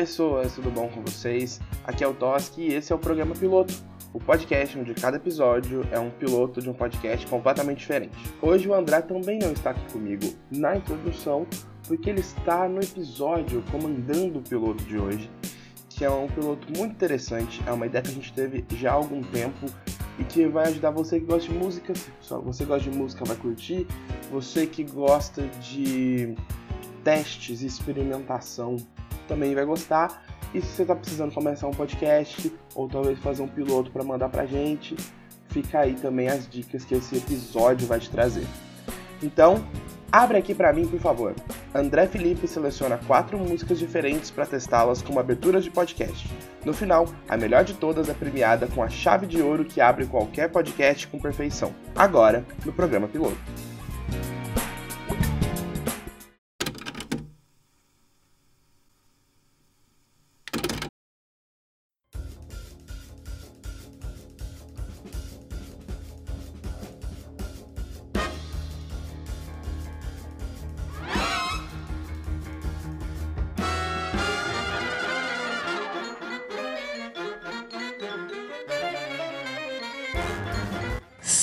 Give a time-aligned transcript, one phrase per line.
[0.00, 1.60] pessoas, tudo bom com vocês?
[1.84, 3.74] Aqui é o Toski e esse é o programa piloto,
[4.14, 8.16] o podcast onde cada episódio é um piloto de um podcast completamente diferente.
[8.40, 11.46] Hoje o André também não está aqui comigo na introdução,
[11.86, 15.30] porque ele está no episódio comandando o piloto de hoje,
[15.90, 18.94] que é um piloto muito interessante, é uma ideia que a gente teve já há
[18.94, 19.66] algum tempo
[20.18, 21.92] e que vai ajudar você que gosta de música,
[22.42, 23.86] você que gosta de música vai curtir,
[24.30, 26.34] você que gosta de
[27.04, 28.78] testes e experimentação
[29.30, 30.24] também vai gostar.
[30.52, 34.28] E se você está precisando começar um podcast ou talvez fazer um piloto para mandar
[34.28, 34.96] pra gente,
[35.48, 38.44] fica aí também as dicas que esse episódio vai te trazer.
[39.22, 39.64] Então,
[40.10, 41.34] abre aqui para mim, por favor.
[41.72, 46.28] André Felipe seleciona quatro músicas diferentes para testá-las como aberturas de podcast.
[46.64, 50.06] No final, a melhor de todas é premiada com a chave de ouro que abre
[50.06, 51.72] qualquer podcast com perfeição.
[51.94, 53.69] Agora, no programa piloto.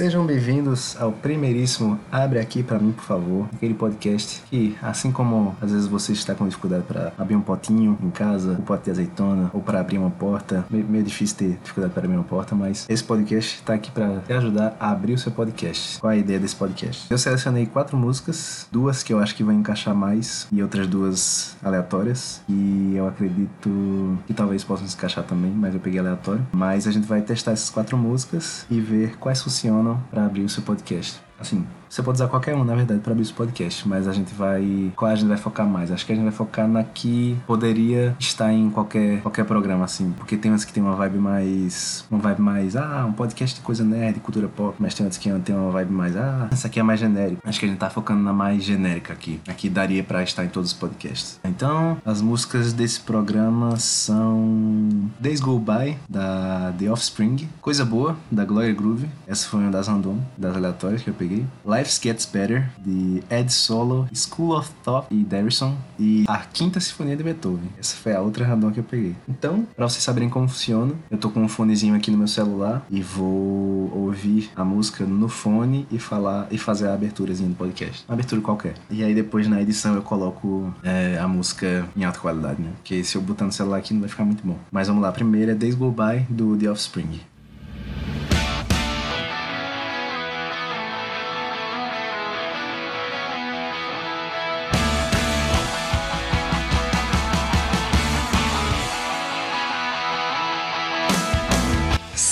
[0.00, 3.46] Sejam bem-vindos ao primeiríssimo Abre Aqui para mim, por favor.
[3.52, 7.98] Aquele podcast que, assim como às vezes você está com dificuldade para abrir um potinho
[8.02, 11.58] em casa, um pote de azeitona, ou para abrir uma porta, meio, meio, difícil ter
[11.62, 15.12] dificuldade para abrir uma porta, mas esse podcast está aqui para te ajudar a abrir
[15.12, 16.00] o seu podcast.
[16.00, 17.06] Qual é a ideia desse podcast?
[17.10, 21.54] Eu selecionei quatro músicas, duas que eu acho que vão encaixar mais e outras duas
[21.62, 26.40] aleatórias, e eu acredito que talvez possam se encaixar também, mas eu peguei aleatório.
[26.52, 30.48] Mas a gente vai testar essas quatro músicas e ver quais funcionam para abrir o
[30.48, 31.20] seu podcast.
[31.38, 34.32] Assim, você pode usar qualquer um, na verdade, para abrir esse podcast, mas a gente
[34.32, 34.92] vai.
[34.94, 35.90] Qual a gente vai focar mais?
[35.90, 40.12] Acho que a gente vai focar na que poderia estar em qualquer, qualquer programa, assim.
[40.16, 42.04] Porque tem umas que tem uma vibe mais.
[42.08, 42.76] Uma vibe mais.
[42.76, 44.76] Ah, um podcast de coisa nerd, cultura pop.
[44.78, 46.16] Mas tem outras que tem uma vibe mais.
[46.16, 47.42] Ah, essa aqui é mais genérica.
[47.44, 49.40] Acho que a gente tá focando na mais genérica aqui.
[49.48, 51.40] Aqui daria para estar em todos os podcasts.
[51.42, 55.10] Então, as músicas desse programa são.
[55.18, 57.48] Days Go By, da The Offspring.
[57.60, 59.08] Coisa Boa, da Gloria Groove.
[59.26, 61.44] Essa foi uma das random, das aleatórias que eu peguei.
[61.80, 67.16] Life Gets Better, de Ed Solo, School of Thought e Derrison, e a Quinta Sinfonia
[67.16, 67.70] de Beethoven.
[67.78, 69.16] Essa foi a outra random que eu peguei.
[69.26, 72.84] Então, para vocês saberem como funciona, eu tô com um fonezinho aqui no meu celular
[72.90, 78.04] e vou ouvir a música no fone e falar e fazer a aberturazinha do podcast.
[78.06, 78.74] Uma abertura qualquer.
[78.90, 82.72] E aí depois na edição eu coloco é, a música em alta qualidade, né?
[82.76, 84.58] Porque se eu botar no celular aqui não vai ficar muito bom.
[84.70, 87.20] Mas vamos lá, a primeira é Days Go By do The Offspring.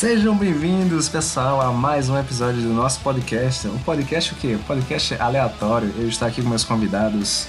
[0.09, 3.69] Sejam bem-vindos, pessoal, a mais um episódio do nosso podcast.
[3.69, 4.57] Um podcast o quê?
[4.59, 5.93] Um podcast aleatório.
[5.99, 7.47] Eu estou aqui com meus convidados,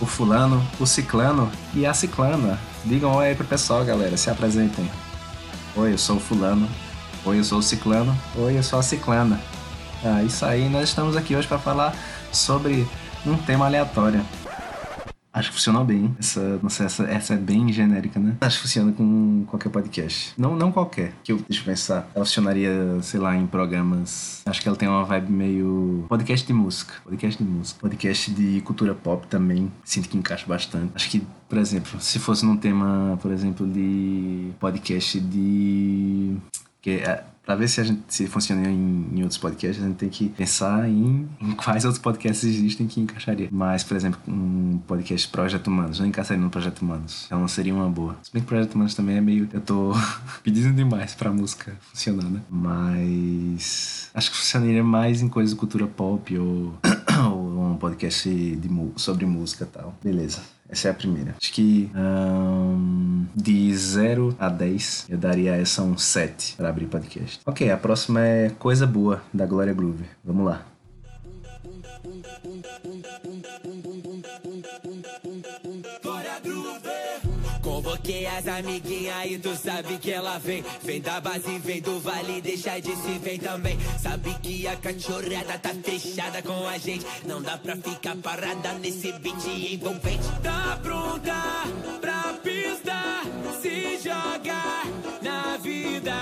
[0.00, 2.58] o fulano, o ciclano e a ciclana.
[2.86, 4.90] Digam oi aí pro pessoal, galera, se apresentem.
[5.76, 6.66] Oi, eu sou o fulano.
[7.22, 8.16] Oi, eu sou o ciclano.
[8.34, 9.38] Oi, eu sou a ciclana.
[10.02, 11.94] Ah, isso aí, nós estamos aqui hoje para falar
[12.32, 12.88] sobre
[13.26, 14.24] um tema aleatório.
[15.32, 16.14] Acho que funcionou bem.
[16.18, 18.36] Essa, nossa, essa, essa é bem genérica, né?
[18.40, 20.34] Acho que funciona com qualquer podcast.
[20.36, 21.12] Não, não qualquer.
[21.22, 22.10] Que eu, deixa eu pensar.
[22.14, 24.42] Ela funcionaria, sei lá, em programas.
[24.44, 26.04] Acho que ela tem uma vibe meio.
[26.08, 26.94] Podcast de música.
[27.04, 27.80] Podcast de música.
[27.80, 29.70] Podcast de cultura pop também.
[29.84, 30.92] Sinto que encaixa bastante.
[30.96, 36.36] Acho que, por exemplo, se fosse num tema, por exemplo, de podcast de.
[36.82, 39.96] Que é, para ver se a gente se funciona em, em, outros podcasts, a gente
[39.96, 43.48] tem que pensar em, em, quais outros podcasts existem que encaixaria.
[43.50, 47.24] Mas, por exemplo, um podcast Projeto Humanos, não encaixaria no Projeto Humanos.
[47.26, 48.16] Então não seria uma boa.
[48.22, 49.48] Se bem que Projeto Humanos também é meio.
[49.52, 49.92] Eu tô
[50.44, 52.40] pedindo demais pra música funcionar, né?
[52.48, 54.10] Mas.
[54.14, 56.78] Acho que funcionaria mais em coisas de cultura pop ou,
[57.32, 59.98] ou um podcast de, sobre música e tal.
[60.04, 60.40] Beleza.
[60.70, 61.34] Essa é a primeira.
[61.40, 67.40] Acho que um, de 0 a 10 eu daria essa um 7 para abrir podcast.
[67.44, 70.04] Ok, a próxima é Coisa Boa, da Glória Groove.
[70.24, 70.69] Vamos lá.
[78.10, 80.64] Convoquei as amiguinhas e tu sabe que ela vem.
[80.82, 83.78] Vem da base, vem do vale, deixa de se vem também.
[84.02, 87.06] Sabe que a cachorrada tá fechada com a gente.
[87.24, 90.28] Não dá pra ficar parada nesse beat envolvente.
[90.42, 91.34] Tá pronta
[92.00, 93.22] pra pista,
[93.62, 94.60] se joga
[95.22, 96.16] na vida.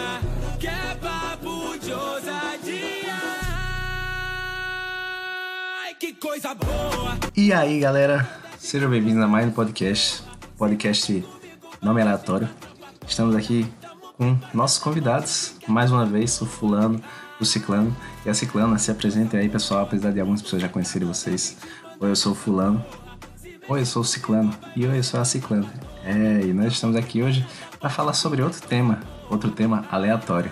[0.60, 3.18] Que é papo de ousadia.
[5.98, 7.18] Que coisa boa!
[7.34, 8.28] E aí, galera?
[8.58, 10.22] Sejam bem-vindos a mais um podcast.
[10.58, 11.37] Podcast
[11.80, 12.48] nome aleatório.
[13.06, 13.66] Estamos aqui
[14.16, 17.00] com nossos convidados, mais uma vez, o Fulano,
[17.40, 17.96] o Ciclano
[18.26, 18.78] e a Ciclana.
[18.78, 21.56] Se apresentem aí, pessoal, apesar de algumas pessoas já conhecerem vocês.
[22.00, 22.84] Oi, eu sou o Fulano.
[23.68, 24.52] Oi, eu sou o Ciclano.
[24.74, 25.66] E oi, eu sou a Ciclana.
[26.04, 27.46] É, e nós estamos aqui hoje
[27.78, 30.50] para falar sobre outro tema, outro tema aleatório.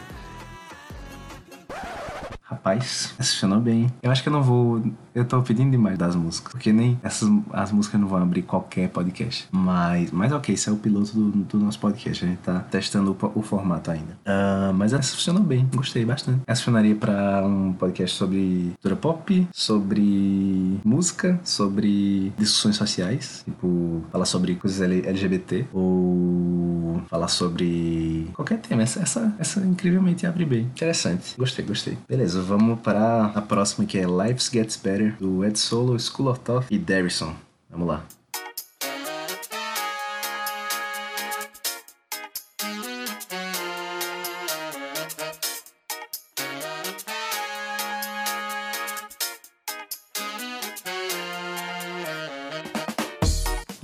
[2.66, 3.86] Rapaz, funcionou bem.
[4.02, 4.82] Eu acho que eu não vou.
[5.14, 6.50] Eu tô pedindo demais das músicas.
[6.50, 9.46] Porque nem essas as músicas não vão abrir qualquer podcast.
[9.52, 12.24] Mas, mas ok, esse é o piloto do, do nosso podcast.
[12.24, 14.18] A gente tá testando o, o formato ainda.
[14.26, 15.68] Uh, mas essa funcionou bem.
[15.72, 16.40] Gostei bastante.
[16.44, 23.42] Essa funcionaria pra um podcast sobre cultura pop, sobre música, sobre discussões sociais.
[23.44, 25.66] Tipo, falar sobre coisas LGBT.
[25.72, 28.82] Ou falar sobre qualquer tema.
[28.82, 30.60] Essa, essa, essa incrivelmente abre bem.
[30.62, 31.34] Interessante.
[31.36, 31.98] Gostei, gostei.
[32.08, 36.40] Beleza vamos para a próxima que é Life Gets Better, do Ed Solo, School of
[36.40, 37.34] Thought e Derrison.
[37.70, 38.04] Vamos lá.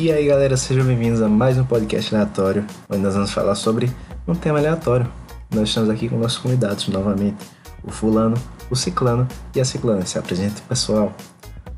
[0.03, 3.89] E aí galera, sejam bem-vindos a mais um podcast aleatório, onde nós vamos falar sobre
[4.27, 5.09] um tema aleatório.
[5.55, 7.37] Nós estamos aqui com nossos convidados novamente
[7.85, 8.37] o fulano,
[8.69, 10.05] o ciclano e a ciclana.
[10.05, 11.13] Se apresenta pessoal.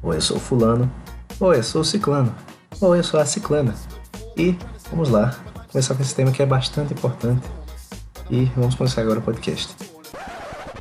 [0.02, 0.90] Oi, eu sou o fulano.
[1.38, 2.34] Oi, eu sou o ciclano.
[2.80, 3.74] Oi, eu sou a ciclana.
[4.38, 4.56] E
[4.90, 5.36] vamos lá,
[5.70, 7.46] começar com esse tema que é bastante importante.
[8.30, 9.93] E vamos começar agora o podcast.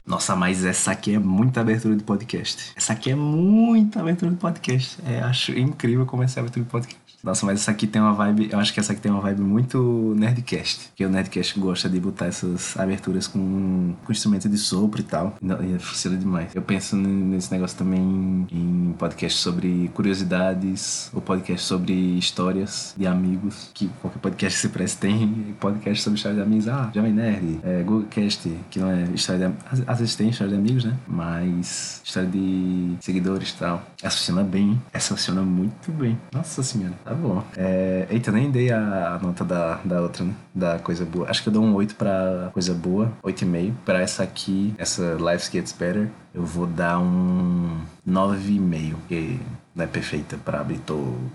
[0.05, 2.73] Nossa, mas essa aqui é muita abertura de podcast.
[2.75, 4.97] Essa aqui é muita abertura de podcast.
[5.05, 7.03] É, acho incrível como essa é abertura de podcast.
[7.23, 8.49] Nossa, mas essa aqui tem uma vibe.
[8.51, 10.91] Eu acho que essa aqui tem uma vibe muito Nerdcast.
[10.93, 15.37] Que o Nerdcast gosta de botar essas aberturas com, com instrumento de sopro e tal.
[15.41, 16.53] E funciona demais.
[16.53, 23.71] Eu penso nesse negócio também em podcast sobre curiosidades, ou podcast sobre histórias de amigos.
[23.73, 25.55] Que qualquer podcast que se preste tem.
[25.61, 26.67] Podcast sobre história de amigos.
[26.67, 29.83] Ah, Jovem Nerd, é, Googlecast, que não é história de.
[29.87, 30.95] Às vezes tem história de amigos, né?
[31.07, 33.81] Mas história de seguidores e tal.
[34.01, 34.81] Essa funciona bem.
[34.91, 36.19] Essa funciona muito bem.
[36.33, 36.93] Nossa senhora.
[37.03, 37.43] Tá bom.
[37.55, 40.33] É, eita, nem dei a, nota da, da outra, né?
[40.53, 41.29] Da coisa boa.
[41.29, 43.73] Acho que eu dou um 8 pra coisa boa, 8,5.
[43.85, 48.95] Pra essa aqui, essa Life Gets Better, eu vou dar um 9,5.
[48.95, 49.39] Porque
[49.75, 50.79] não é perfeita pra abrir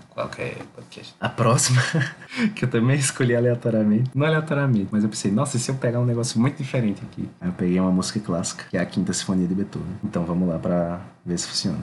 [0.09, 1.13] qualquer podcast.
[1.19, 1.81] A próxima,
[2.55, 4.09] que eu também escolhi aleatoriamente.
[4.15, 7.29] Não aleatoriamente, mas eu pensei, nossa, e se eu pegar um negócio muito diferente aqui?
[7.41, 9.93] Aí eu peguei uma música clássica, que é a Quinta Sinfonia de Beethoven.
[10.03, 11.79] Então vamos lá pra ver se funciona.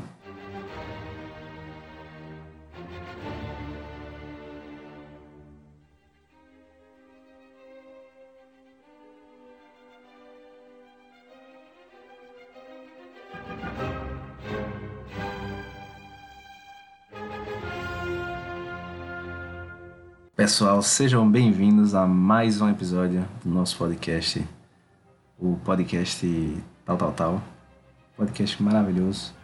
[20.47, 24.47] Pessoal, sejam bem-vindos a mais um episódio do nosso podcast,
[25.37, 26.25] o podcast
[26.85, 27.43] Tal Tal Tal,
[28.17, 29.35] podcast maravilhoso,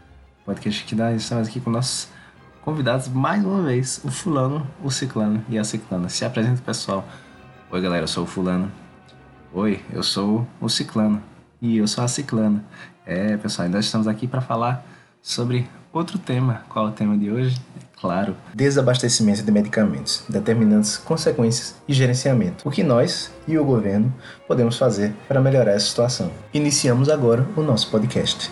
[0.46, 2.08] podcast que dá estamos aqui com nossos
[2.64, 6.08] convidados mais uma vez, o fulano, o ciclano e a ciclana.
[6.08, 7.04] Se apresenta pessoal.
[7.68, 8.70] Oi galera, eu sou o fulano.
[9.52, 11.20] Oi, eu sou o ciclano
[11.60, 12.64] e eu sou a ciclana.
[13.04, 14.86] É pessoal, nós estamos aqui para falar
[15.20, 16.62] sobre outro tema.
[16.68, 17.60] Qual é o tema de hoje?
[18.02, 22.68] claro, desabastecimento de medicamentos, determinantes, consequências e gerenciamento.
[22.68, 24.12] O que nós e o governo
[24.48, 26.32] podemos fazer para melhorar essa situação?
[26.52, 28.50] Iniciamos agora o nosso podcast.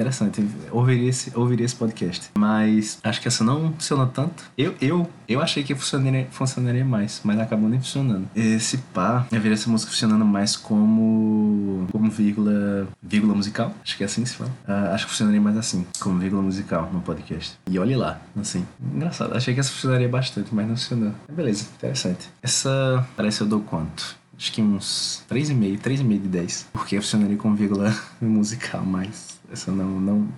[0.00, 2.30] Interessante, ouviria esse, ouviria esse podcast.
[2.38, 4.44] Mas acho que essa não funcionou tanto.
[4.56, 8.26] Eu, eu, eu achei que funcionaria, funcionaria mais, mas acabou nem funcionando.
[8.34, 13.74] Esse pá, eu vi essa música funcionando mais como, como vírgula, vírgula musical.
[13.82, 14.50] Acho que é assim que se fala.
[14.68, 17.58] Uh, acho que funcionaria mais assim, como vírgula musical no podcast.
[17.68, 18.66] E olhe lá, assim.
[18.94, 21.12] Engraçado, achei que essa funcionaria bastante, mas não funcionou.
[21.30, 22.30] Beleza, interessante.
[22.42, 24.20] Essa parece eu dou quanto?
[24.40, 26.66] acho que uns 3,5, 3,5 de 10.
[26.72, 30.28] Porque funcionaria com vírgula musical, mas essa não, não,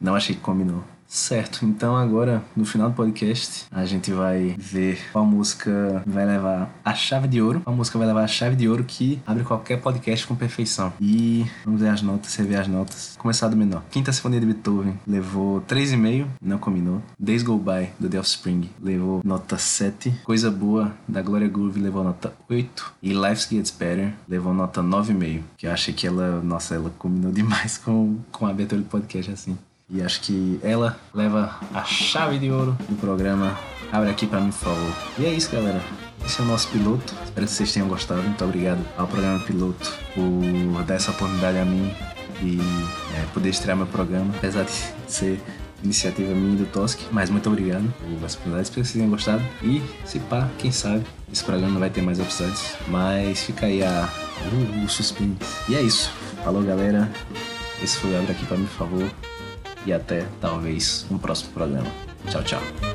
[0.00, 0.82] não achei que combinou.
[1.12, 6.74] Certo, então agora no final do podcast a gente vai ver qual música vai levar
[6.82, 7.60] a chave de ouro.
[7.60, 10.90] Qual música vai levar a chave de ouro que abre qualquer podcast com perfeição.
[10.98, 13.14] E vamos ver as notas, rever as notas.
[13.18, 13.82] Começar do menor.
[13.90, 17.02] Quinta Sinfonia de Beethoven levou 3,5, não combinou.
[17.18, 20.14] Days Go By do The Offspring levou nota 7.
[20.24, 22.94] Coisa Boa da Gloria Groove levou nota 8.
[23.02, 25.42] E Life Gets Better levou nota 9,5.
[25.58, 29.30] Que eu achei que ela, nossa, ela combinou demais com, com a abertura do podcast
[29.30, 29.58] assim.
[29.92, 33.58] E acho que ela leva a chave de ouro do programa.
[33.92, 34.92] Abre aqui para mim, por favor.
[35.18, 35.82] E é isso, galera.
[36.24, 37.14] Esse é o nosso piloto.
[37.24, 38.22] Espero que vocês tenham gostado.
[38.22, 41.92] Muito obrigado ao programa piloto por dar essa oportunidade a mim
[42.40, 42.58] e
[43.14, 44.32] é, poder estrear meu programa.
[44.38, 44.72] Apesar de
[45.06, 45.38] ser
[45.84, 49.42] iniciativa minha e do Tosk, mas muito obrigado pelas oportunidades, espero que vocês tenham gostado.
[49.62, 53.82] E, se pá, quem sabe, esse programa não vai ter mais episódios, mas fica aí
[53.82, 54.08] a,
[54.82, 55.36] o suspense.
[55.68, 56.10] E é isso.
[56.42, 57.10] Falou, galera.
[57.82, 59.10] Esse foi o aqui pra mim, por favor.
[59.86, 61.90] E até, talvez, um próximo programa.
[62.28, 62.91] Tchau, tchau.